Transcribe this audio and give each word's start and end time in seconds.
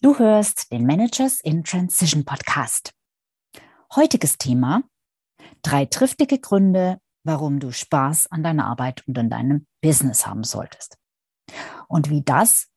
Du 0.00 0.16
hörst 0.16 0.70
den 0.70 0.86
Managers 0.86 1.40
in 1.40 1.64
Transition 1.64 2.24
Podcast. 2.24 2.94
Heutiges 3.96 4.38
Thema: 4.38 4.84
drei 5.62 5.86
triftige 5.86 6.38
Gründe, 6.38 7.00
warum 7.24 7.58
du 7.58 7.72
Spaß 7.72 8.28
an 8.30 8.44
deiner 8.44 8.66
Arbeit 8.66 9.02
und 9.08 9.18
an 9.18 9.28
deinem 9.28 9.66
Business 9.80 10.24
haben 10.24 10.44
solltest. 10.44 10.98
Und 11.88 12.10
wie 12.10 12.22
das 12.22 12.68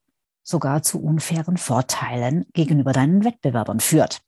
sogar 0.41 0.81
zu 0.81 0.99
unfairen 0.99 1.57
Vorteilen 1.57 2.47
gegenüber 2.53 2.91
deinen 2.91 3.23
Wettbewerbern 3.23 3.81
führt. 3.81 4.23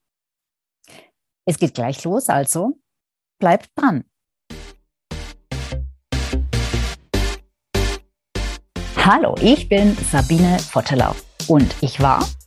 Es 1.47 1.57
geht 1.57 1.73
gleich 1.73 2.03
los, 2.03 2.29
also 2.29 2.79
bleib 3.39 3.73
dran. 3.73 4.03
Hallo, 8.97 9.35
ich 9.41 9.67
bin 9.67 9.97
Sabine 10.11 10.59
Vottelau 10.59 11.15
und 11.47 11.75
ich 11.81 11.99
war 11.99 12.23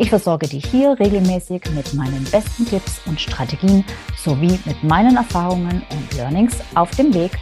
Ich 0.00 0.10
versorge 0.10 0.46
dich 0.46 0.64
hier 0.64 0.96
regelmäßig 1.00 1.60
mit 1.72 1.92
meinen 1.94 2.22
besten 2.30 2.64
Tipps 2.64 3.04
und 3.08 3.20
Strategien 3.20 3.84
sowie 4.16 4.60
mit 4.64 4.84
meinen 4.84 5.16
Erfahrungen 5.16 5.84
und 5.90 6.14
Learnings 6.14 6.62
auf 6.76 6.92
dem 6.92 7.12
Weg 7.12 7.36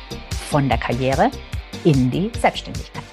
von 0.49 0.67
der 0.67 0.79
Karriere 0.79 1.31
in 1.85 2.11
die 2.11 2.33
Selbstständigkeit. 2.39 3.05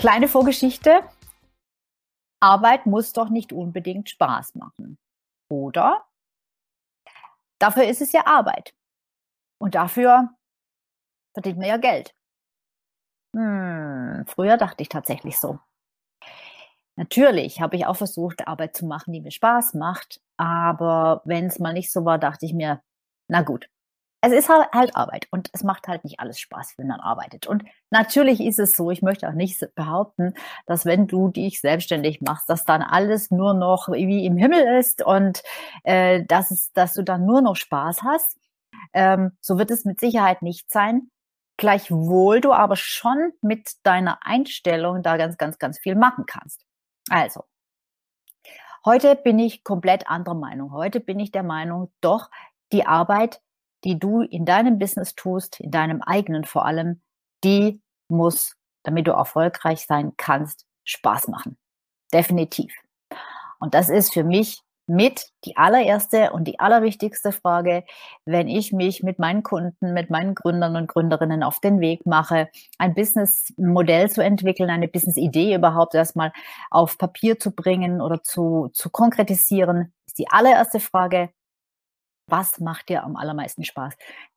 Kleine 0.00 0.26
Vorgeschichte. 0.26 1.04
Arbeit 2.40 2.84
muss 2.84 3.12
doch 3.12 3.28
nicht 3.28 3.52
unbedingt 3.52 4.10
Spaß 4.10 4.56
machen, 4.56 4.98
oder? 5.48 6.04
Dafür 7.60 7.84
ist 7.84 8.02
es 8.02 8.10
ja 8.10 8.26
Arbeit. 8.26 8.74
Und 9.60 9.76
dafür 9.76 10.30
verdient 11.32 11.58
man 11.58 11.68
ja 11.68 11.76
Geld. 11.76 12.12
Hm, 13.36 14.24
früher 14.26 14.56
dachte 14.56 14.82
ich 14.82 14.88
tatsächlich 14.88 15.38
so. 15.38 15.60
Natürlich 16.98 17.60
habe 17.60 17.76
ich 17.76 17.86
auch 17.86 17.96
versucht, 17.96 18.48
Arbeit 18.48 18.76
zu 18.76 18.84
machen, 18.84 19.12
die 19.12 19.20
mir 19.20 19.30
Spaß 19.30 19.74
macht. 19.74 20.20
Aber 20.36 21.22
wenn 21.24 21.46
es 21.46 21.60
mal 21.60 21.72
nicht 21.72 21.92
so 21.92 22.04
war, 22.04 22.18
dachte 22.18 22.44
ich 22.44 22.52
mir, 22.52 22.82
na 23.28 23.42
gut, 23.42 23.68
es 24.20 24.32
ist 24.32 24.48
halt, 24.48 24.96
Arbeit 24.96 25.28
und 25.30 25.48
es 25.52 25.62
macht 25.62 25.86
halt 25.86 26.02
nicht 26.02 26.18
alles 26.18 26.40
Spaß, 26.40 26.74
wenn 26.76 26.88
man 26.88 26.98
arbeitet. 26.98 27.46
Und 27.46 27.62
natürlich 27.90 28.40
ist 28.40 28.58
es 28.58 28.76
so, 28.76 28.90
ich 28.90 29.00
möchte 29.00 29.28
auch 29.28 29.32
nicht 29.34 29.64
behaupten, 29.76 30.34
dass 30.66 30.86
wenn 30.86 31.06
du 31.06 31.28
dich 31.28 31.60
selbstständig 31.60 32.20
machst, 32.20 32.50
dass 32.50 32.64
dann 32.64 32.82
alles 32.82 33.30
nur 33.30 33.54
noch 33.54 33.88
wie 33.92 34.26
im 34.26 34.36
Himmel 34.36 34.78
ist 34.80 35.00
und 35.00 35.42
äh, 35.84 36.24
dass, 36.24 36.50
es, 36.50 36.72
dass 36.72 36.94
du 36.94 37.04
dann 37.04 37.26
nur 37.26 37.42
noch 37.42 37.54
Spaß 37.54 38.02
hast. 38.02 38.36
Ähm, 38.92 39.36
so 39.40 39.56
wird 39.56 39.70
es 39.70 39.84
mit 39.84 40.00
Sicherheit 40.00 40.42
nicht 40.42 40.68
sein. 40.72 41.10
Gleichwohl 41.58 42.40
du 42.40 42.52
aber 42.52 42.74
schon 42.74 43.32
mit 43.40 43.74
deiner 43.84 44.18
Einstellung 44.26 45.04
da 45.04 45.16
ganz, 45.16 45.36
ganz, 45.38 45.58
ganz 45.58 45.78
viel 45.78 45.94
machen 45.94 46.24
kannst. 46.26 46.67
Also, 47.10 47.44
heute 48.84 49.16
bin 49.16 49.38
ich 49.38 49.64
komplett 49.64 50.08
anderer 50.08 50.34
Meinung. 50.34 50.72
Heute 50.72 51.00
bin 51.00 51.18
ich 51.20 51.30
der 51.30 51.42
Meinung, 51.42 51.92
doch 52.00 52.30
die 52.72 52.86
Arbeit, 52.86 53.40
die 53.84 53.98
du 53.98 54.22
in 54.22 54.44
deinem 54.44 54.78
Business 54.78 55.14
tust, 55.14 55.60
in 55.60 55.70
deinem 55.70 56.02
eigenen 56.02 56.44
vor 56.44 56.64
allem, 56.64 57.00
die 57.44 57.80
muss, 58.08 58.56
damit 58.82 59.06
du 59.06 59.12
erfolgreich 59.12 59.86
sein 59.86 60.12
kannst, 60.16 60.66
Spaß 60.84 61.28
machen. 61.28 61.56
Definitiv. 62.12 62.74
Und 63.60 63.74
das 63.74 63.88
ist 63.88 64.12
für 64.12 64.24
mich 64.24 64.62
mit 64.88 65.26
die 65.44 65.56
allererste 65.56 66.32
und 66.32 66.44
die 66.48 66.58
allerwichtigste 66.58 67.30
Frage, 67.30 67.84
wenn 68.24 68.48
ich 68.48 68.72
mich 68.72 69.02
mit 69.02 69.18
meinen 69.18 69.42
Kunden, 69.42 69.92
mit 69.92 70.10
meinen 70.10 70.34
Gründern 70.34 70.76
und 70.76 70.88
Gründerinnen 70.88 71.42
auf 71.42 71.60
den 71.60 71.80
Weg 71.80 72.06
mache, 72.06 72.48
ein 72.78 72.94
Businessmodell 72.94 74.10
zu 74.10 74.22
entwickeln, 74.22 74.70
eine 74.70 74.88
Businessidee 74.88 75.54
überhaupt 75.54 75.94
erstmal 75.94 76.32
auf 76.70 76.98
Papier 76.98 77.38
zu 77.38 77.52
bringen 77.52 78.00
oder 78.00 78.22
zu, 78.22 78.70
zu 78.72 78.90
konkretisieren, 78.90 79.92
ist 80.06 80.18
die 80.18 80.28
allererste 80.30 80.80
Frage, 80.80 81.28
was 82.28 82.60
macht 82.60 82.88
dir 82.88 83.04
am 83.04 83.16
allermeisten 83.16 83.64
Spaß? 83.64 83.94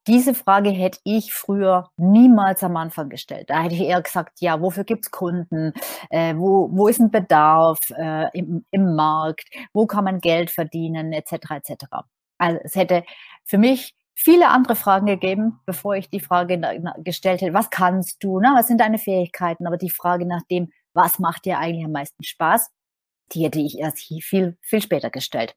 Diese 0.07 0.33
Frage 0.33 0.69
hätte 0.69 0.99
ich 1.03 1.33
früher 1.33 1.91
niemals 1.97 2.63
am 2.63 2.75
Anfang 2.77 3.09
gestellt. 3.09 3.49
Da 3.49 3.61
hätte 3.61 3.75
ich 3.75 3.81
eher 3.81 4.01
gesagt, 4.01 4.41
ja, 4.41 4.61
wofür 4.61 4.83
gibt's 4.83 5.11
Kunden? 5.11 5.73
Äh, 6.09 6.35
wo, 6.35 6.69
wo 6.71 6.87
ist 6.87 6.99
ein 6.99 7.11
Bedarf 7.11 7.79
äh, 7.97 8.29
im, 8.37 8.65
im 8.71 8.95
Markt? 8.95 9.49
Wo 9.73 9.85
kann 9.85 10.05
man 10.05 10.19
Geld 10.19 10.49
verdienen? 10.49 11.13
Etc. 11.13 11.33
etc. 11.51 11.85
Also 12.37 12.59
es 12.63 12.75
hätte 12.75 13.03
für 13.45 13.57
mich 13.57 13.95
viele 14.15 14.49
andere 14.49 14.75
Fragen 14.75 15.05
gegeben, 15.05 15.59
bevor 15.65 15.95
ich 15.95 16.09
die 16.09 16.19
Frage 16.19 16.59
gestellt 16.97 17.41
hätte, 17.41 17.53
was 17.53 17.69
kannst 17.69 18.23
du? 18.23 18.39
Ne? 18.39 18.51
Was 18.55 18.67
sind 18.67 18.79
deine 18.79 18.97
Fähigkeiten? 18.97 19.67
Aber 19.67 19.77
die 19.77 19.89
Frage 19.89 20.25
nach 20.25 20.43
dem, 20.49 20.71
was 20.93 21.19
macht 21.19 21.45
dir 21.45 21.59
eigentlich 21.59 21.85
am 21.85 21.91
meisten 21.91 22.23
Spaß? 22.23 22.69
Die 23.33 23.43
hätte 23.43 23.59
ich 23.59 23.79
erst 23.79 23.99
viel, 23.99 24.57
viel 24.61 24.81
später 24.81 25.09
gestellt. 25.09 25.55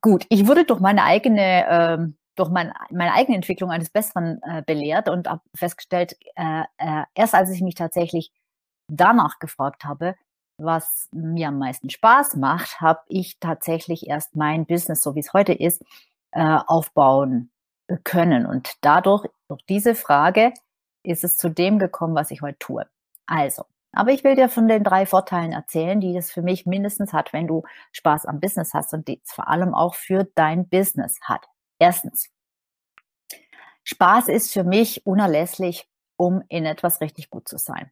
Gut, 0.00 0.26
ich 0.28 0.46
wurde 0.46 0.64
durch 0.64 0.80
meine 0.80 1.04
eigene, 1.04 1.66
ähm, 1.68 2.16
durch 2.36 2.50
mein, 2.50 2.72
meine 2.90 3.14
eigene 3.14 3.36
Entwicklung 3.36 3.70
eines 3.70 3.90
Besseren 3.90 4.40
äh, 4.42 4.62
belehrt 4.62 5.08
und 5.08 5.28
habe 5.28 5.42
festgestellt, 5.54 6.16
äh, 6.36 6.64
äh, 6.78 7.04
erst 7.14 7.34
als 7.34 7.50
ich 7.50 7.62
mich 7.62 7.74
tatsächlich 7.74 8.30
danach 8.88 9.38
gefragt 9.38 9.84
habe, 9.84 10.16
was 10.58 11.08
mir 11.12 11.48
am 11.48 11.58
meisten 11.58 11.88
Spaß 11.88 12.36
macht, 12.36 12.80
habe 12.80 13.00
ich 13.08 13.38
tatsächlich 13.40 14.06
erst 14.06 14.36
mein 14.36 14.66
Business, 14.66 15.00
so 15.00 15.14
wie 15.14 15.20
es 15.20 15.32
heute 15.32 15.54
ist, 15.54 15.82
äh, 16.32 16.58
aufbauen 16.66 17.50
können. 18.04 18.46
Und 18.46 18.74
dadurch, 18.82 19.26
durch 19.48 19.62
diese 19.68 19.94
Frage, 19.94 20.52
ist 21.02 21.24
es 21.24 21.36
zu 21.36 21.48
dem 21.48 21.78
gekommen, 21.78 22.14
was 22.14 22.30
ich 22.30 22.42
heute 22.42 22.58
tue. 22.58 22.86
Also, 23.26 23.64
aber 23.92 24.12
ich 24.12 24.24
will 24.24 24.36
dir 24.36 24.48
von 24.48 24.68
den 24.68 24.84
drei 24.84 25.06
Vorteilen 25.06 25.52
erzählen, 25.52 26.00
die 26.00 26.16
es 26.16 26.30
für 26.30 26.42
mich 26.42 26.66
mindestens 26.66 27.12
hat, 27.12 27.32
wenn 27.32 27.46
du 27.46 27.64
Spaß 27.92 28.26
am 28.26 28.40
Business 28.40 28.72
hast 28.74 28.92
und 28.94 29.08
die 29.08 29.20
es 29.24 29.32
vor 29.32 29.48
allem 29.48 29.74
auch 29.74 29.94
für 29.94 30.24
dein 30.34 30.68
Business 30.68 31.18
hat. 31.22 31.46
Erstens, 31.78 32.30
Spaß 33.84 34.28
ist 34.28 34.52
für 34.52 34.64
mich 34.64 35.06
unerlässlich, 35.06 35.88
um 36.16 36.42
in 36.48 36.66
etwas 36.66 37.00
richtig 37.00 37.30
gut 37.30 37.48
zu 37.48 37.58
sein. 37.58 37.90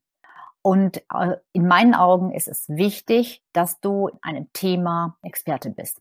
Und 0.62 0.98
äh, 1.12 1.36
in 1.52 1.66
meinen 1.66 1.94
Augen 1.94 2.32
ist 2.32 2.48
es 2.48 2.68
wichtig, 2.68 3.42
dass 3.52 3.80
du 3.80 4.08
in 4.08 4.18
einem 4.22 4.52
Thema 4.52 5.16
Experte 5.22 5.70
bist. 5.70 6.00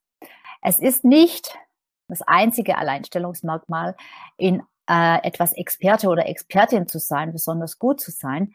Es 0.62 0.80
ist 0.80 1.04
nicht 1.04 1.58
das 2.08 2.22
einzige 2.22 2.78
Alleinstellungsmerkmal, 2.78 3.96
in 4.38 4.64
äh, 4.90 5.26
etwas 5.26 5.54
Experte 5.54 6.08
oder 6.08 6.28
Expertin 6.28 6.88
zu 6.88 7.00
sein, 7.00 7.32
besonders 7.32 7.80
gut 7.80 8.00
zu 8.00 8.12
sein. 8.12 8.54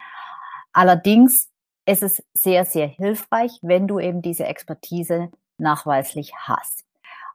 Allerdings 0.73 1.51
ist 1.87 2.03
es 2.03 2.23
sehr, 2.33 2.65
sehr 2.65 2.87
hilfreich, 2.87 3.59
wenn 3.63 3.89
du 3.89 3.99
eben 3.99 4.23
diese 4.23 4.45
Expertise 4.45 5.31
nachweislich 5.59 6.33
hast. 6.37 6.85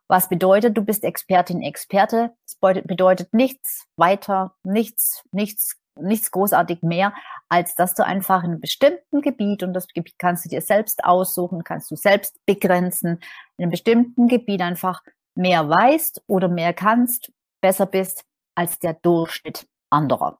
Was 0.08 0.30
bedeutet, 0.30 0.78
du 0.78 0.84
bist 0.84 1.03
Expertin, 1.03 1.62
Experte? 1.62 2.34
Das 2.46 2.56
bedeutet 2.84 3.34
nichts 3.34 3.88
weiter, 3.98 4.56
nichts, 4.64 5.24
nichts, 5.31 5.78
nichts 5.96 6.31
großartig 6.31 6.81
mehr, 6.81 7.14
als 7.50 7.75
dass 7.75 7.94
du 7.94 8.06
einfach 8.06 8.44
in 8.44 8.52
einem 8.52 8.62
bestimmten 8.62 9.22
Gebiet, 9.22 9.64
und 9.64 9.74
das 9.74 9.88
kannst 10.18 10.46
du 10.46 10.50
dir 10.50 10.62
selbst 10.62 11.04
aussuchen, 11.04 11.66
kannst 11.66 11.92
du 11.92 11.96
selbst 11.96 12.40
begrenzen, 12.46 13.19
in 13.58 13.64
einem 13.64 13.72
bestimmten 13.72 14.28
Gebiet 14.28 14.62
einfach 14.62 15.04
mehr 15.36 15.69
weißt 15.69 16.24
oder 16.28 16.48
mehr 16.48 16.74
kannst, 16.74 17.31
besser 17.62 17.86
bist 17.86 18.24
als 18.56 18.80
der 18.80 18.94
Durchschnitt 18.94 19.68
anderer. 19.89 20.39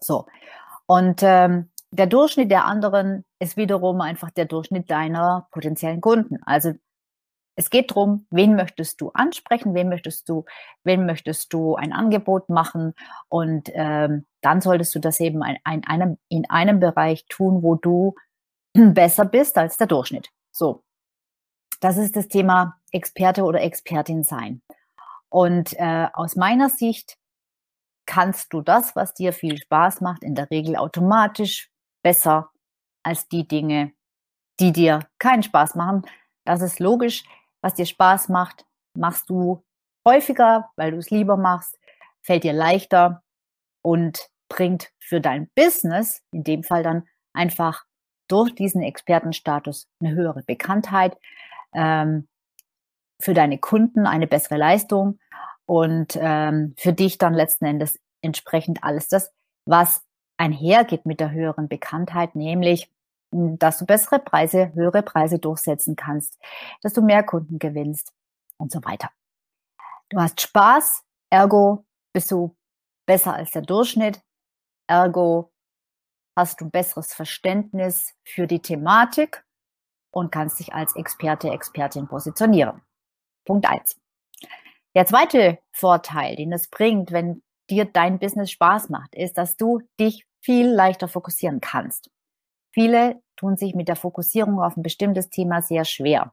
So. 0.00 0.26
Und 0.86 1.20
ähm, 1.22 1.70
der 1.94 2.06
Durchschnitt 2.06 2.50
der 2.50 2.64
anderen 2.64 3.24
ist 3.38 3.56
wiederum 3.56 4.00
einfach 4.00 4.30
der 4.30 4.46
Durchschnitt 4.46 4.90
deiner 4.90 5.46
potenziellen 5.52 6.00
Kunden. 6.00 6.42
Also 6.44 6.72
es 7.56 7.70
geht 7.70 7.92
darum, 7.92 8.26
wen 8.30 8.56
möchtest 8.56 9.00
du 9.00 9.10
ansprechen, 9.10 9.74
wen 9.74 9.88
möchtest 9.88 10.28
du, 10.28 10.44
wen 10.82 11.06
möchtest 11.06 11.52
du 11.52 11.76
ein 11.76 11.92
Angebot 11.92 12.48
machen 12.48 12.94
und 13.28 13.70
ähm, 13.74 14.26
dann 14.40 14.60
solltest 14.60 14.94
du 14.94 14.98
das 14.98 15.20
eben 15.20 15.42
in, 15.44 15.56
in, 15.72 15.86
einem, 15.86 16.18
in 16.28 16.50
einem 16.50 16.80
Bereich 16.80 17.26
tun, 17.28 17.62
wo 17.62 17.76
du 17.76 18.16
besser 18.72 19.24
bist 19.24 19.56
als 19.56 19.76
der 19.76 19.86
Durchschnitt. 19.86 20.30
So, 20.50 20.82
das 21.80 21.96
ist 21.96 22.16
das 22.16 22.26
Thema 22.26 22.76
Experte 22.90 23.44
oder 23.44 23.60
Expertin 23.60 24.24
sein. 24.24 24.62
Und 25.28 25.74
äh, 25.78 26.08
aus 26.12 26.34
meiner 26.34 26.70
Sicht 26.70 27.18
kannst 28.06 28.52
du 28.52 28.62
das, 28.62 28.96
was 28.96 29.14
dir 29.14 29.32
viel 29.32 29.58
Spaß 29.58 30.00
macht, 30.00 30.24
in 30.24 30.34
der 30.34 30.50
Regel 30.50 30.76
automatisch 30.76 31.70
besser 32.04 32.52
als 33.02 33.28
die 33.28 33.48
Dinge, 33.48 33.92
die 34.60 34.72
dir 34.72 35.00
keinen 35.18 35.42
Spaß 35.42 35.74
machen. 35.74 36.02
Das 36.44 36.62
ist 36.62 36.78
logisch. 36.78 37.24
was 37.60 37.72
dir 37.72 37.86
Spaß 37.86 38.28
macht, 38.28 38.66
machst 38.94 39.30
du 39.30 39.64
häufiger, 40.06 40.70
weil 40.76 40.90
du 40.90 40.98
es 40.98 41.10
lieber 41.10 41.38
machst, 41.38 41.78
fällt 42.20 42.44
dir 42.44 42.52
leichter 42.52 43.22
und 43.82 44.28
bringt 44.50 44.92
für 45.00 45.22
dein 45.22 45.48
Business, 45.54 46.22
in 46.30 46.44
dem 46.44 46.62
Fall 46.62 46.82
dann 46.82 47.08
einfach 47.32 47.84
durch 48.28 48.54
diesen 48.54 48.82
Expertenstatus 48.82 49.88
eine 49.98 50.14
höhere 50.14 50.42
Bekanntheit, 50.42 51.16
ähm, 51.72 52.28
für 53.20 53.32
deine 53.32 53.58
Kunden 53.58 54.06
eine 54.06 54.26
bessere 54.26 54.58
Leistung 54.58 55.18
und 55.66 56.18
ähm, 56.20 56.74
für 56.76 56.92
dich 56.92 57.16
dann 57.16 57.32
letzten 57.32 57.64
Endes 57.64 57.98
entsprechend 58.20 58.84
alles 58.84 59.08
das, 59.08 59.32
was 59.66 60.04
einhergeht 60.36 61.06
mit 61.06 61.20
der 61.20 61.30
höheren 61.30 61.68
Bekanntheit, 61.68 62.34
nämlich 62.34 62.90
dass 63.34 63.78
du 63.78 63.86
bessere 63.86 64.20
Preise, 64.20 64.72
höhere 64.74 65.02
Preise 65.02 65.38
durchsetzen 65.38 65.96
kannst, 65.96 66.38
dass 66.82 66.92
du 66.92 67.02
mehr 67.02 67.24
Kunden 67.24 67.58
gewinnst 67.58 68.12
und 68.58 68.70
so 68.70 68.82
weiter. 68.84 69.10
Du 70.08 70.20
hast 70.20 70.40
Spaß, 70.40 71.02
ergo 71.30 71.84
bist 72.12 72.30
du 72.30 72.56
besser 73.06 73.34
als 73.34 73.50
der 73.50 73.62
Durchschnitt, 73.62 74.22
ergo 74.86 75.52
hast 76.36 76.60
du 76.60 76.70
besseres 76.70 77.12
Verständnis 77.12 78.14
für 78.24 78.46
die 78.46 78.60
Thematik 78.60 79.44
und 80.12 80.30
kannst 80.30 80.60
dich 80.60 80.72
als 80.72 80.94
Experte, 80.94 81.50
Expertin 81.50 82.06
positionieren. 82.06 82.82
Punkt 83.44 83.68
eins. 83.68 83.98
Der 84.94 85.06
zweite 85.06 85.58
Vorteil, 85.72 86.36
den 86.36 86.52
es 86.52 86.68
bringt, 86.68 87.10
wenn 87.10 87.42
dir 87.70 87.84
dein 87.84 88.18
Business 88.18 88.50
Spaß 88.50 88.88
macht, 88.88 89.14
ist, 89.14 89.38
dass 89.38 89.56
du 89.56 89.80
dich 89.98 90.26
viel 90.42 90.68
leichter 90.68 91.08
fokussieren 91.08 91.60
kannst. 91.60 92.10
Viele 92.72 93.20
tun 93.36 93.56
sich 93.56 93.74
mit 93.74 93.88
der 93.88 93.96
Fokussierung 93.96 94.60
auf 94.60 94.76
ein 94.76 94.82
bestimmtes 94.82 95.30
Thema 95.30 95.62
sehr 95.62 95.84
schwer. 95.84 96.32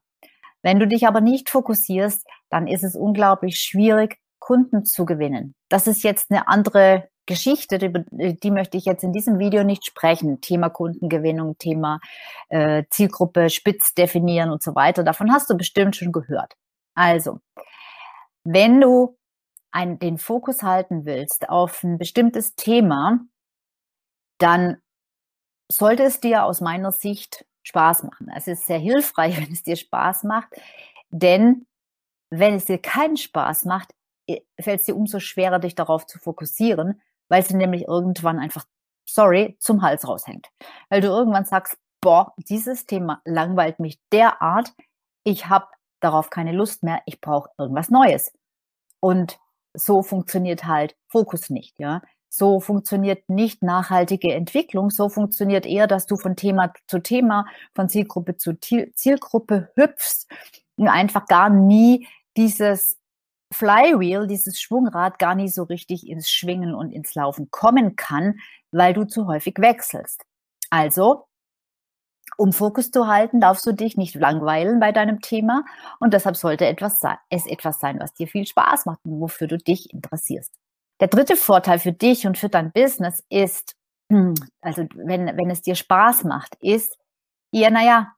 Wenn 0.63 0.79
du 0.79 0.87
dich 0.87 1.07
aber 1.07 1.21
nicht 1.21 1.49
fokussierst, 1.49 2.27
dann 2.49 2.67
ist 2.67 2.83
es 2.83 2.95
unglaublich 2.95 3.59
schwierig, 3.59 4.19
Kunden 4.39 4.85
zu 4.85 5.05
gewinnen. 5.05 5.55
Das 5.69 5.87
ist 5.87 6.03
jetzt 6.03 6.31
eine 6.31 6.47
andere 6.47 7.09
Geschichte, 7.27 7.77
die, 7.77 8.39
die 8.39 8.51
möchte 8.51 8.77
ich 8.77 8.85
jetzt 8.85 9.03
in 9.03 9.13
diesem 9.13 9.39
Video 9.39 9.63
nicht 9.63 9.85
sprechen. 9.85 10.41
Thema 10.41 10.69
Kundengewinnung, 10.69 11.57
Thema 11.57 11.99
äh, 12.49 12.83
Zielgruppe 12.89 13.49
spitz 13.49 13.93
definieren 13.93 14.49
und 14.49 14.63
so 14.63 14.75
weiter. 14.75 15.03
Davon 15.03 15.31
hast 15.31 15.49
du 15.49 15.55
bestimmt 15.55 15.95
schon 15.95 16.11
gehört. 16.11 16.55
Also, 16.95 17.39
wenn 18.43 18.81
du 18.81 19.15
ein, 19.71 19.99
den 19.99 20.17
Fokus 20.17 20.63
halten 20.63 21.05
willst 21.05 21.49
auf 21.49 21.83
ein 21.83 21.97
bestimmtes 21.97 22.55
Thema, 22.55 23.19
dann 24.37 24.81
sollte 25.71 26.03
es 26.03 26.19
dir 26.19 26.43
aus 26.43 26.61
meiner 26.61 26.91
Sicht 26.91 27.45
Spaß 27.63 28.03
machen. 28.03 28.29
Es 28.35 28.47
ist 28.47 28.65
sehr 28.65 28.79
hilfreich, 28.79 29.37
wenn 29.41 29.51
es 29.51 29.63
dir 29.63 29.75
Spaß 29.75 30.23
macht, 30.23 30.49
denn 31.09 31.65
wenn 32.29 32.55
es 32.55 32.65
dir 32.65 32.81
keinen 32.81 33.17
Spaß 33.17 33.65
macht, 33.65 33.93
fällt 34.59 34.79
es 34.79 34.85
dir 34.85 34.95
umso 34.95 35.19
schwerer, 35.19 35.59
dich 35.59 35.75
darauf 35.75 36.05
zu 36.05 36.17
fokussieren, 36.19 37.01
weil 37.27 37.41
es 37.41 37.49
dir 37.49 37.57
nämlich 37.57 37.83
irgendwann 37.87 38.39
einfach, 38.39 38.65
sorry, 39.05 39.57
zum 39.59 39.81
Hals 39.81 40.07
raushängt. 40.07 40.47
Weil 40.89 41.01
du 41.01 41.07
irgendwann 41.07 41.45
sagst, 41.45 41.77
boah, 41.99 42.33
dieses 42.37 42.85
Thema 42.85 43.21
langweilt 43.25 43.79
mich 43.79 43.99
derart, 44.11 44.73
ich 45.23 45.47
habe 45.47 45.67
darauf 45.99 46.29
keine 46.29 46.51
Lust 46.53 46.83
mehr, 46.83 47.01
ich 47.05 47.21
brauche 47.21 47.49
irgendwas 47.57 47.89
Neues. 47.89 48.33
Und 49.01 49.39
so 49.73 50.03
funktioniert 50.03 50.65
halt 50.65 50.95
Fokus 51.07 51.49
nicht, 51.49 51.79
ja. 51.79 52.01
So 52.29 52.61
funktioniert 52.61 53.27
nicht 53.27 53.61
nachhaltige 53.61 54.33
Entwicklung. 54.33 54.89
So 54.89 55.09
funktioniert 55.09 55.65
eher, 55.65 55.87
dass 55.87 56.05
du 56.05 56.15
von 56.15 56.37
Thema 56.37 56.71
zu 56.87 56.99
Thema, 56.99 57.45
von 57.75 57.89
Zielgruppe 57.89 58.37
zu 58.37 58.57
Zielgruppe 58.57 59.69
hüpfst 59.75 60.27
und 60.77 60.87
einfach 60.87 61.25
gar 61.25 61.49
nie 61.49 62.07
dieses 62.37 62.97
Flywheel, 63.51 64.27
dieses 64.27 64.61
Schwungrad 64.61 65.19
gar 65.19 65.35
nie 65.35 65.49
so 65.49 65.63
richtig 65.63 66.07
ins 66.07 66.29
Schwingen 66.29 66.73
und 66.73 66.91
ins 66.91 67.15
Laufen 67.15 67.51
kommen 67.51 67.97
kann, 67.97 68.39
weil 68.71 68.93
du 68.93 69.03
zu 69.03 69.27
häufig 69.27 69.55
wechselst. 69.57 70.23
Also, 70.69 71.25
um 72.37 72.53
Fokus 72.53 72.91
zu 72.91 73.07
halten, 73.07 73.39
darfst 73.39 73.65
du 73.65 73.71
dich 73.71 73.97
nicht 73.97 74.15
langweilen 74.15 74.79
bei 74.79 74.91
deinem 74.91 75.21
Thema 75.21 75.63
und 75.99 76.13
deshalb 76.13 76.37
sollte 76.37 76.65
etwas 76.65 77.01
es 77.29 77.45
etwas 77.45 77.79
sein, 77.79 77.99
was 77.99 78.13
dir 78.13 78.27
viel 78.27 78.45
Spaß 78.45 78.85
macht 78.85 78.99
und 79.05 79.19
wofür 79.19 79.47
du 79.47 79.57
dich 79.57 79.93
interessierst. 79.93 80.53
Der 80.99 81.07
dritte 81.07 81.35
Vorteil 81.35 81.79
für 81.79 81.93
dich 81.93 82.27
und 82.27 82.37
für 82.37 82.49
dein 82.49 82.71
Business 82.71 83.23
ist, 83.29 83.75
also 84.61 84.85
wenn, 84.95 85.37
wenn 85.37 85.49
es 85.49 85.61
dir 85.61 85.75
Spaß 85.75 86.23
macht, 86.25 86.55
ist 86.61 86.97
eher, 87.51 87.71
naja, 87.71 88.13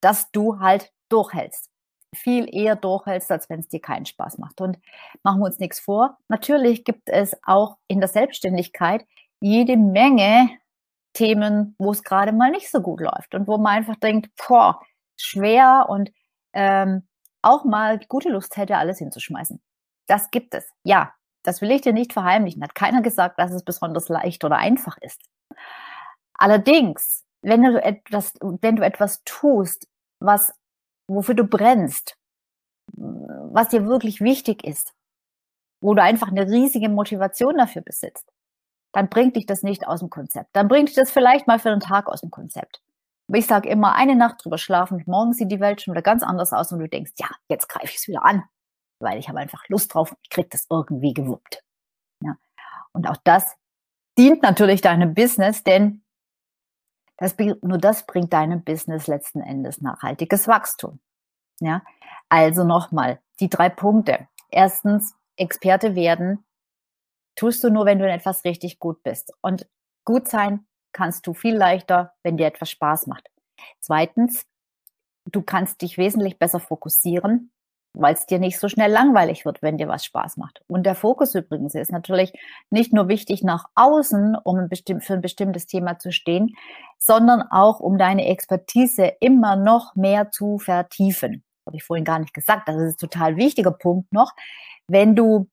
dass 0.00 0.30
du 0.32 0.58
halt 0.58 0.92
durchhältst. 1.08 1.70
Viel 2.14 2.48
eher 2.52 2.76
durchhältst, 2.76 3.30
als 3.30 3.48
wenn 3.50 3.60
es 3.60 3.68
dir 3.68 3.80
keinen 3.80 4.06
Spaß 4.06 4.38
macht. 4.38 4.60
Und 4.60 4.78
machen 5.22 5.40
wir 5.40 5.46
uns 5.46 5.58
nichts 5.58 5.80
vor. 5.80 6.18
Natürlich 6.28 6.84
gibt 6.84 7.08
es 7.08 7.36
auch 7.44 7.76
in 7.88 8.00
der 8.00 8.08
Selbstständigkeit 8.08 9.06
jede 9.40 9.76
Menge 9.76 10.48
Themen, 11.16 11.74
wo 11.78 11.92
es 11.92 12.02
gerade 12.04 12.32
mal 12.32 12.50
nicht 12.50 12.70
so 12.70 12.82
gut 12.82 13.00
läuft 13.00 13.34
und 13.34 13.48
wo 13.48 13.56
man 13.56 13.78
einfach 13.78 13.96
denkt, 13.96 14.30
boah, 14.36 14.82
schwer 15.16 15.86
und 15.88 16.10
ähm, 16.52 17.08
auch 17.40 17.64
mal 17.64 17.98
gute 18.08 18.28
Lust 18.28 18.58
hätte, 18.58 18.76
alles 18.76 18.98
hinzuschmeißen. 18.98 19.58
Das 20.06 20.30
gibt 20.30 20.54
es. 20.54 20.68
Ja, 20.84 21.14
das 21.42 21.62
will 21.62 21.70
ich 21.70 21.80
dir 21.80 21.94
nicht 21.94 22.12
verheimlichen. 22.12 22.62
Hat 22.62 22.74
keiner 22.74 23.00
gesagt, 23.00 23.38
dass 23.38 23.50
es 23.50 23.64
besonders 23.64 24.10
leicht 24.10 24.44
oder 24.44 24.56
einfach 24.58 24.98
ist. 25.00 25.22
Allerdings, 26.34 27.24
wenn 27.40 27.62
du 27.62 27.82
etwas, 27.82 28.34
wenn 28.40 28.76
du 28.76 28.84
etwas 28.84 29.22
tust, 29.24 29.88
was, 30.20 30.52
wofür 31.08 31.34
du 31.34 31.44
brennst, 31.44 32.18
was 32.92 33.70
dir 33.70 33.86
wirklich 33.86 34.20
wichtig 34.20 34.64
ist, 34.64 34.92
wo 35.80 35.94
du 35.94 36.02
einfach 36.02 36.28
eine 36.28 36.46
riesige 36.46 36.90
Motivation 36.90 37.56
dafür 37.56 37.80
besitzt, 37.80 38.30
dann 38.96 39.08
bringt 39.08 39.36
dich 39.36 39.46
das 39.46 39.62
nicht 39.62 39.86
aus 39.86 40.00
dem 40.00 40.10
Konzept. 40.10 40.50
Dann 40.54 40.68
bringt 40.68 40.88
dich 40.88 40.96
das 40.96 41.10
vielleicht 41.10 41.46
mal 41.46 41.58
für 41.58 41.70
einen 41.70 41.80
Tag 41.80 42.08
aus 42.08 42.20
dem 42.22 42.30
Konzept. 42.30 42.82
Aber 43.28 43.38
ich 43.38 43.46
sage 43.46 43.68
immer, 43.68 43.94
eine 43.94 44.16
Nacht 44.16 44.44
drüber 44.44 44.58
schlafen, 44.58 45.02
morgen 45.06 45.32
sieht 45.32 45.50
die 45.50 45.60
Welt 45.60 45.82
schon 45.82 45.94
wieder 45.94 46.02
ganz 46.02 46.22
anders 46.22 46.52
aus 46.52 46.72
und 46.72 46.78
du 46.78 46.88
denkst, 46.88 47.12
ja, 47.18 47.28
jetzt 47.48 47.68
greife 47.68 47.86
ich 47.86 47.96
es 47.96 48.08
wieder 48.08 48.24
an 48.24 48.44
weil 48.98 49.18
ich 49.18 49.28
habe 49.28 49.38
einfach 49.38 49.68
Lust 49.68 49.94
drauf, 49.94 50.14
ich 50.22 50.30
kriege 50.30 50.48
das 50.50 50.66
irgendwie 50.70 51.14
gewuppt. 51.14 51.62
Ja. 52.22 52.36
Und 52.92 53.08
auch 53.08 53.16
das 53.24 53.56
dient 54.18 54.42
natürlich 54.42 54.80
deinem 54.80 55.14
Business, 55.14 55.62
denn 55.64 56.02
das, 57.18 57.36
nur 57.62 57.78
das 57.78 58.06
bringt 58.06 58.32
deinem 58.32 58.62
Business 58.62 59.06
letzten 59.06 59.40
Endes 59.40 59.80
nachhaltiges 59.80 60.48
Wachstum. 60.48 61.00
Ja, 61.60 61.82
also 62.28 62.64
nochmal 62.64 63.20
die 63.40 63.48
drei 63.48 63.68
Punkte. 63.68 64.28
Erstens, 64.50 65.14
Experte 65.36 65.94
werden 65.94 66.44
tust 67.36 67.62
du 67.62 67.70
nur, 67.70 67.86
wenn 67.86 67.98
du 67.98 68.04
in 68.04 68.10
etwas 68.10 68.44
richtig 68.44 68.78
gut 68.78 69.02
bist. 69.02 69.32
Und 69.42 69.68
gut 70.04 70.28
sein 70.28 70.66
kannst 70.92 71.26
du 71.26 71.34
viel 71.34 71.54
leichter, 71.54 72.14
wenn 72.22 72.36
dir 72.36 72.46
etwas 72.46 72.70
Spaß 72.70 73.06
macht. 73.06 73.28
Zweitens, 73.80 74.46
du 75.30 75.42
kannst 75.42 75.82
dich 75.82 75.98
wesentlich 75.98 76.38
besser 76.38 76.60
fokussieren, 76.60 77.52
weil 77.92 78.14
es 78.14 78.26
dir 78.26 78.38
nicht 78.38 78.58
so 78.58 78.68
schnell 78.68 78.90
langweilig 78.90 79.44
wird, 79.44 79.62
wenn 79.62 79.78
dir 79.78 79.88
was 79.88 80.04
Spaß 80.04 80.36
macht. 80.36 80.62
Und 80.66 80.84
der 80.84 80.94
Fokus 80.94 81.34
übrigens 81.34 81.74
ist 81.74 81.92
natürlich 81.92 82.32
nicht 82.70 82.92
nur 82.92 83.08
wichtig 83.08 83.42
nach 83.42 83.66
außen, 83.74 84.36
um 84.44 84.58
ein 84.58 85.00
für 85.00 85.14
ein 85.14 85.22
bestimmtes 85.22 85.66
Thema 85.66 85.98
zu 85.98 86.12
stehen, 86.12 86.54
sondern 86.98 87.42
auch, 87.42 87.80
um 87.80 87.98
deine 87.98 88.26
Expertise 88.26 89.12
immer 89.20 89.56
noch 89.56 89.94
mehr 89.96 90.30
zu 90.30 90.58
vertiefen. 90.58 91.42
Habe 91.66 91.76
ich 91.76 91.84
vorhin 91.84 92.04
gar 92.04 92.18
nicht 92.18 92.34
gesagt. 92.34 92.68
Das 92.68 92.76
ist 92.76 92.94
ein 92.94 93.08
total 93.10 93.36
wichtiger 93.36 93.72
Punkt 93.72 94.12
noch. 94.12 94.32
Wenn 94.88 95.16
du 95.16 95.48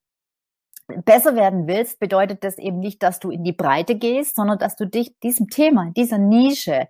besser 0.87 1.35
werden 1.35 1.67
willst, 1.67 1.99
bedeutet 1.99 2.43
das 2.43 2.57
eben 2.57 2.79
nicht, 2.79 3.01
dass 3.03 3.19
du 3.19 3.31
in 3.31 3.43
die 3.43 3.53
Breite 3.53 3.95
gehst, 3.95 4.35
sondern 4.35 4.59
dass 4.59 4.75
du 4.75 4.85
dich 4.85 5.17
diesem 5.19 5.49
Thema, 5.49 5.91
dieser 5.95 6.17
Nische 6.17 6.87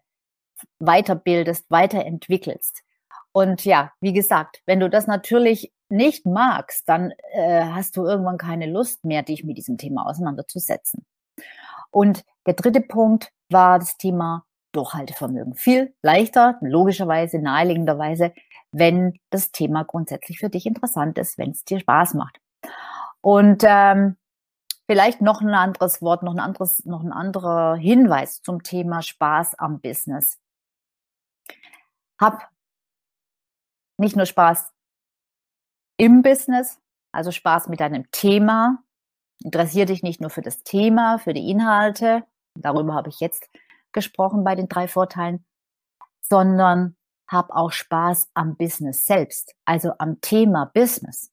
weiterbildest, 0.79 1.69
weiterentwickelst. 1.69 2.83
Und 3.31 3.65
ja, 3.65 3.91
wie 3.99 4.13
gesagt, 4.13 4.61
wenn 4.65 4.79
du 4.79 4.89
das 4.89 5.07
natürlich 5.07 5.71
nicht 5.89 6.25
magst, 6.25 6.87
dann 6.87 7.13
äh, 7.31 7.63
hast 7.65 7.97
du 7.97 8.05
irgendwann 8.05 8.37
keine 8.37 8.67
Lust 8.67 9.05
mehr, 9.05 9.23
dich 9.23 9.43
mit 9.43 9.57
diesem 9.57 9.77
Thema 9.77 10.05
auseinanderzusetzen. 10.07 11.05
Und 11.91 12.23
der 12.45 12.53
dritte 12.53 12.81
Punkt 12.81 13.31
war 13.49 13.79
das 13.79 13.97
Thema 13.97 14.45
Durchhaltevermögen. 14.71 15.55
Viel 15.55 15.93
leichter, 16.01 16.57
logischerweise, 16.61 17.39
naheliegenderweise, 17.39 18.33
wenn 18.71 19.13
das 19.29 19.51
Thema 19.51 19.83
grundsätzlich 19.83 20.39
für 20.39 20.49
dich 20.49 20.65
interessant 20.65 21.17
ist, 21.17 21.37
wenn 21.37 21.51
es 21.51 21.63
dir 21.63 21.79
Spaß 21.79 22.15
macht. 22.15 22.39
Und 23.23 23.63
ähm, 23.65 24.17
vielleicht 24.85 25.21
noch 25.21 25.41
ein 25.41 25.53
anderes 25.53 26.01
Wort, 26.01 26.23
noch 26.23 26.33
ein 26.33 26.39
anderes, 26.39 26.85
noch 26.85 27.01
ein 27.03 27.13
anderer 27.13 27.75
Hinweis 27.75 28.41
zum 28.41 28.63
Thema 28.63 29.01
Spaß 29.01 29.55
am 29.55 29.79
Business. 29.79 30.39
Hab 32.19 32.49
nicht 33.97 34.17
nur 34.17 34.25
Spaß 34.25 34.73
im 35.97 36.21
Business, 36.21 36.79
also 37.13 37.31
Spaß 37.31 37.69
mit 37.69 37.79
deinem 37.79 38.11
Thema. 38.11 38.83
Interessiere 39.41 39.85
dich 39.85 40.03
nicht 40.03 40.19
nur 40.19 40.29
für 40.29 40.41
das 40.41 40.63
Thema, 40.63 41.17
für 41.17 41.33
die 41.33 41.49
Inhalte. 41.49 42.25
Darüber 42.59 42.93
habe 42.93 43.09
ich 43.09 43.19
jetzt 43.21 43.49
gesprochen 43.93 44.43
bei 44.43 44.55
den 44.55 44.67
drei 44.67 44.87
Vorteilen, 44.89 45.45
sondern 46.21 46.97
hab 47.27 47.51
auch 47.51 47.71
Spaß 47.71 48.31
am 48.33 48.57
Business 48.57 49.05
selbst, 49.05 49.55
also 49.65 49.93
am 49.97 50.19
Thema 50.19 50.65
Business. 50.65 51.32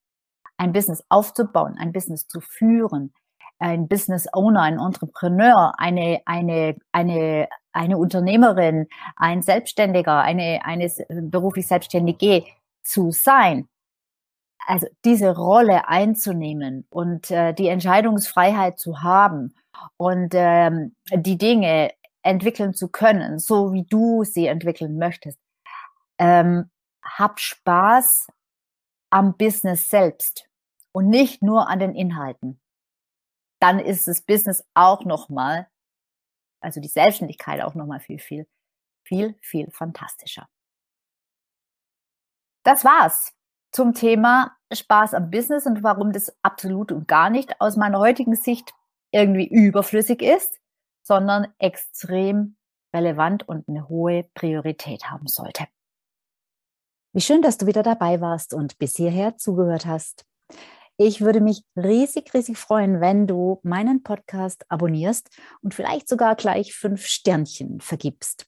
Ein 0.60 0.74
Business 0.74 1.02
aufzubauen, 1.08 1.78
ein 1.78 1.90
Business 1.90 2.28
zu 2.28 2.42
führen, 2.42 3.14
ein 3.58 3.88
Business 3.88 4.26
Owner, 4.34 4.60
ein 4.60 4.78
Entrepreneur, 4.78 5.72
eine, 5.78 6.20
eine, 6.26 6.76
eine, 6.92 7.48
eine 7.72 7.96
Unternehmerin, 7.96 8.86
ein 9.16 9.40
Selbstständiger, 9.40 10.20
eine, 10.20 10.60
eine 10.64 10.90
beruflich 11.08 11.66
Selbstständige 11.66 12.44
zu 12.82 13.10
sein. 13.10 13.68
Also 14.66 14.86
diese 15.06 15.34
Rolle 15.34 15.88
einzunehmen 15.88 16.86
und 16.90 17.30
äh, 17.30 17.54
die 17.54 17.68
Entscheidungsfreiheit 17.68 18.78
zu 18.78 19.02
haben 19.02 19.54
und 19.96 20.34
ähm, 20.34 20.94
die 21.10 21.38
Dinge 21.38 21.90
entwickeln 22.22 22.74
zu 22.74 22.88
können, 22.88 23.38
so 23.38 23.72
wie 23.72 23.84
du 23.84 24.24
sie 24.24 24.46
entwickeln 24.46 24.98
möchtest. 24.98 25.38
Ähm, 26.18 26.68
hab 27.02 27.40
Spaß 27.40 28.28
am 29.08 29.38
Business 29.38 29.88
selbst 29.88 30.49
und 30.92 31.08
nicht 31.08 31.42
nur 31.42 31.68
an 31.68 31.78
den 31.78 31.94
Inhalten. 31.94 32.60
Dann 33.60 33.78
ist 33.78 34.08
das 34.08 34.22
Business 34.22 34.64
auch 34.74 35.04
nochmal, 35.04 35.68
also 36.60 36.80
die 36.80 36.88
Selbstständigkeit 36.88 37.62
auch 37.62 37.74
nochmal 37.74 38.00
viel, 38.00 38.18
viel, 38.18 38.46
viel, 39.04 39.36
viel 39.40 39.70
fantastischer. 39.70 40.48
Das 42.64 42.84
war's 42.84 43.32
zum 43.72 43.94
Thema 43.94 44.56
Spaß 44.72 45.14
am 45.14 45.30
Business 45.30 45.66
und 45.66 45.82
warum 45.82 46.12
das 46.12 46.36
absolut 46.42 46.92
und 46.92 47.08
gar 47.08 47.30
nicht 47.30 47.60
aus 47.60 47.76
meiner 47.76 47.98
heutigen 47.98 48.34
Sicht 48.34 48.72
irgendwie 49.12 49.46
überflüssig 49.46 50.22
ist, 50.22 50.60
sondern 51.02 51.52
extrem 51.58 52.56
relevant 52.94 53.48
und 53.48 53.68
eine 53.68 53.88
hohe 53.88 54.24
Priorität 54.34 55.10
haben 55.10 55.26
sollte. 55.26 55.66
Wie 57.12 57.20
schön, 57.20 57.42
dass 57.42 57.58
du 57.58 57.66
wieder 57.66 57.82
dabei 57.82 58.20
warst 58.20 58.54
und 58.54 58.78
bis 58.78 58.96
hierher 58.96 59.36
zugehört 59.36 59.86
hast. 59.86 60.24
Ich 61.02 61.22
würde 61.22 61.40
mich 61.40 61.62
riesig, 61.76 62.34
riesig 62.34 62.58
freuen, 62.58 63.00
wenn 63.00 63.26
du 63.26 63.58
meinen 63.62 64.02
Podcast 64.02 64.66
abonnierst 64.68 65.30
und 65.62 65.72
vielleicht 65.72 66.10
sogar 66.10 66.36
gleich 66.36 66.74
fünf 66.74 67.06
Sternchen 67.06 67.80
vergibst. 67.80 68.44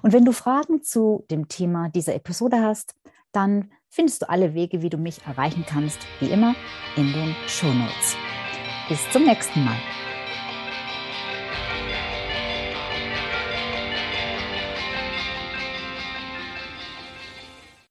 Und 0.00 0.14
wenn 0.14 0.24
du 0.24 0.32
Fragen 0.32 0.82
zu 0.82 1.26
dem 1.30 1.48
Thema 1.48 1.90
dieser 1.90 2.14
Episode 2.14 2.62
hast, 2.62 2.94
dann 3.32 3.70
findest 3.90 4.22
du 4.22 4.30
alle 4.30 4.54
Wege, 4.54 4.80
wie 4.80 4.88
du 4.88 4.96
mich 4.96 5.20
erreichen 5.26 5.66
kannst, 5.68 5.98
wie 6.20 6.30
immer 6.30 6.54
in 6.96 7.12
den 7.12 7.34
Show 7.46 7.66
Notes. 7.74 8.16
Bis 8.88 8.98
zum 9.10 9.24
nächsten 9.24 9.62
Mal. 9.62 9.76